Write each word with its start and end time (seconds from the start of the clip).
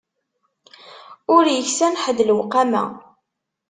Ur 1.35 1.43
iksan 1.49 1.95
ḥedd 2.03 2.19
lewqama. 2.29 2.83